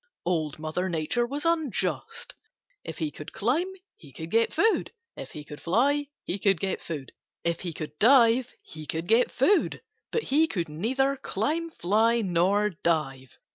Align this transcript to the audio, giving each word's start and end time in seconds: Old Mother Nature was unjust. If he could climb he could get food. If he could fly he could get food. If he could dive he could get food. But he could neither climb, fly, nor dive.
Old 0.25 0.57
Mother 0.57 0.89
Nature 0.89 1.27
was 1.27 1.45
unjust. 1.45 2.33
If 2.83 2.97
he 2.97 3.11
could 3.11 3.31
climb 3.33 3.67
he 3.95 4.11
could 4.11 4.31
get 4.31 4.51
food. 4.51 4.91
If 5.15 5.29
he 5.33 5.43
could 5.43 5.61
fly 5.61 6.07
he 6.23 6.39
could 6.39 6.59
get 6.59 6.81
food. 6.81 7.11
If 7.43 7.59
he 7.59 7.71
could 7.71 7.99
dive 7.99 8.51
he 8.63 8.87
could 8.87 9.05
get 9.07 9.29
food. 9.29 9.83
But 10.11 10.23
he 10.23 10.47
could 10.47 10.69
neither 10.69 11.17
climb, 11.17 11.69
fly, 11.69 12.21
nor 12.21 12.71
dive. 12.71 13.37